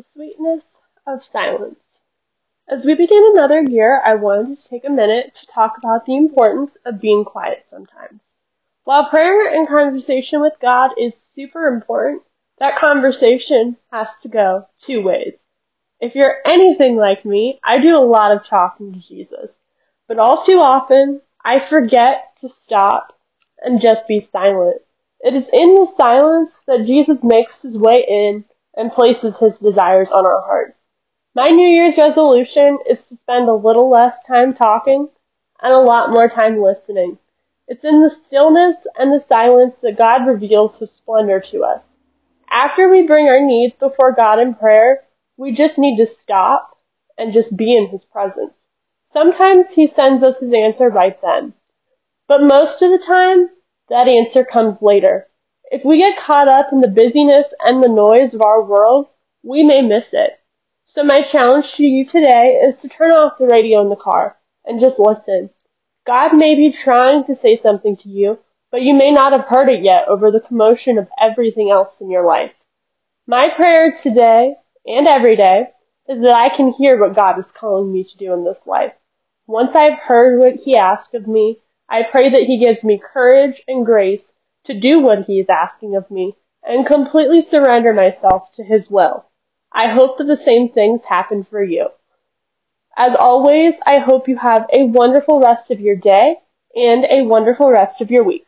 the 0.00 0.06
sweetness 0.12 0.62
of 1.06 1.22
silence. 1.22 1.82
As 2.68 2.84
we 2.84 2.94
begin 2.94 3.32
another 3.32 3.62
year, 3.62 4.00
I 4.02 4.14
wanted 4.14 4.56
to 4.56 4.68
take 4.68 4.84
a 4.86 4.90
minute 4.90 5.34
to 5.34 5.46
talk 5.46 5.76
about 5.76 6.06
the 6.06 6.16
importance 6.16 6.74
of 6.86 7.00
being 7.00 7.24
quiet 7.24 7.66
sometimes. 7.70 8.32
While 8.84 9.10
prayer 9.10 9.54
and 9.54 9.68
conversation 9.68 10.40
with 10.40 10.54
God 10.60 10.92
is 10.96 11.16
super 11.16 11.66
important, 11.66 12.22
that 12.60 12.76
conversation 12.76 13.76
has 13.92 14.08
to 14.22 14.28
go 14.28 14.66
two 14.86 15.02
ways. 15.02 15.34
If 16.00 16.14
you're 16.14 16.36
anything 16.46 16.96
like 16.96 17.26
me, 17.26 17.60
I 17.62 17.78
do 17.78 17.94
a 17.96 18.00
lot 18.00 18.34
of 18.34 18.46
talking 18.46 18.94
to 18.94 19.00
Jesus, 19.00 19.50
but 20.08 20.18
all 20.18 20.42
too 20.42 20.60
often 20.60 21.20
I 21.44 21.58
forget 21.58 22.36
to 22.40 22.48
stop 22.48 23.12
and 23.62 23.82
just 23.82 24.08
be 24.08 24.20
silent. 24.20 24.80
It 25.20 25.34
is 25.34 25.48
in 25.52 25.74
the 25.74 25.92
silence 25.94 26.62
that 26.66 26.86
Jesus 26.86 27.18
makes 27.22 27.60
his 27.60 27.76
way 27.76 28.06
in 28.08 28.46
and 28.76 28.92
places 28.92 29.36
his 29.36 29.58
desires 29.58 30.08
on 30.10 30.24
our 30.24 30.42
hearts. 30.42 30.86
My 31.34 31.50
New 31.50 31.68
Year's 31.68 31.96
resolution 31.96 32.78
is 32.88 33.08
to 33.08 33.16
spend 33.16 33.48
a 33.48 33.54
little 33.54 33.90
less 33.90 34.16
time 34.26 34.54
talking 34.54 35.08
and 35.62 35.72
a 35.72 35.78
lot 35.78 36.10
more 36.10 36.28
time 36.28 36.60
listening. 36.60 37.18
It's 37.68 37.84
in 37.84 38.02
the 38.02 38.14
stillness 38.26 38.76
and 38.98 39.12
the 39.12 39.24
silence 39.24 39.76
that 39.76 39.98
God 39.98 40.26
reveals 40.26 40.76
his 40.78 40.90
splendor 40.90 41.40
to 41.52 41.64
us. 41.64 41.82
After 42.50 42.90
we 42.90 43.06
bring 43.06 43.28
our 43.28 43.40
needs 43.40 43.74
before 43.76 44.12
God 44.12 44.40
in 44.40 44.54
prayer, 44.54 45.04
we 45.36 45.52
just 45.52 45.78
need 45.78 45.96
to 45.98 46.06
stop 46.06 46.76
and 47.16 47.32
just 47.32 47.56
be 47.56 47.76
in 47.76 47.88
his 47.88 48.04
presence. 48.12 48.54
Sometimes 49.02 49.70
he 49.70 49.86
sends 49.86 50.22
us 50.22 50.38
his 50.38 50.52
answer 50.52 50.88
right 50.88 51.20
then. 51.22 51.54
But 52.28 52.42
most 52.42 52.82
of 52.82 52.90
the 52.90 53.04
time, 53.04 53.50
that 53.88 54.08
answer 54.08 54.44
comes 54.44 54.82
later. 54.82 55.28
If 55.70 55.84
we 55.84 55.98
get 55.98 56.18
caught 56.18 56.48
up 56.48 56.72
in 56.72 56.80
the 56.80 56.88
busyness 56.88 57.46
and 57.60 57.80
the 57.80 57.88
noise 57.88 58.34
of 58.34 58.42
our 58.42 58.60
world, 58.60 59.06
we 59.44 59.62
may 59.62 59.82
miss 59.82 60.08
it. 60.12 60.32
So 60.82 61.04
my 61.04 61.22
challenge 61.22 61.74
to 61.74 61.84
you 61.84 62.04
today 62.04 62.60
is 62.64 62.74
to 62.80 62.88
turn 62.88 63.12
off 63.12 63.38
the 63.38 63.46
radio 63.46 63.80
in 63.80 63.88
the 63.88 63.94
car 63.94 64.36
and 64.64 64.80
just 64.80 64.98
listen. 64.98 65.48
God 66.04 66.36
may 66.36 66.56
be 66.56 66.72
trying 66.72 67.22
to 67.26 67.34
say 67.34 67.54
something 67.54 67.96
to 67.98 68.08
you, 68.08 68.40
but 68.72 68.82
you 68.82 68.94
may 68.94 69.12
not 69.12 69.30
have 69.32 69.46
heard 69.46 69.70
it 69.70 69.84
yet 69.84 70.08
over 70.08 70.32
the 70.32 70.40
commotion 70.40 70.98
of 70.98 71.06
everything 71.20 71.70
else 71.70 72.00
in 72.00 72.10
your 72.10 72.26
life. 72.26 72.52
My 73.28 73.48
prayer 73.54 73.92
today 73.92 74.56
and 74.86 75.06
every 75.06 75.36
day 75.36 75.68
is 76.08 76.20
that 76.22 76.32
I 76.32 76.48
can 76.48 76.72
hear 76.72 76.98
what 76.98 77.14
God 77.14 77.38
is 77.38 77.48
calling 77.52 77.92
me 77.92 78.02
to 78.02 78.16
do 78.16 78.32
in 78.32 78.44
this 78.44 78.66
life. 78.66 78.94
Once 79.46 79.76
I've 79.76 80.00
heard 80.00 80.40
what 80.40 80.56
He 80.56 80.76
asked 80.76 81.14
of 81.14 81.28
me, 81.28 81.60
I 81.88 82.02
pray 82.10 82.28
that 82.28 82.46
He 82.48 82.58
gives 82.58 82.82
me 82.82 82.98
courage 83.00 83.62
and 83.68 83.86
grace 83.86 84.32
to 84.66 84.78
do 84.78 85.00
what 85.00 85.24
He 85.26 85.40
is 85.40 85.46
asking 85.48 85.96
of 85.96 86.10
me 86.10 86.36
and 86.62 86.86
completely 86.86 87.40
surrender 87.40 87.92
myself 87.92 88.50
to 88.56 88.64
His 88.64 88.90
will. 88.90 89.24
I 89.72 89.92
hope 89.92 90.18
that 90.18 90.24
the 90.24 90.36
same 90.36 90.70
things 90.70 91.02
happen 91.04 91.44
for 91.44 91.62
you. 91.62 91.88
As 92.96 93.14
always, 93.16 93.74
I 93.86 93.98
hope 93.98 94.28
you 94.28 94.36
have 94.36 94.66
a 94.72 94.84
wonderful 94.84 95.40
rest 95.40 95.70
of 95.70 95.80
your 95.80 95.96
day 95.96 96.34
and 96.74 97.04
a 97.10 97.22
wonderful 97.22 97.70
rest 97.70 98.00
of 98.00 98.10
your 98.10 98.24
week. 98.24 98.46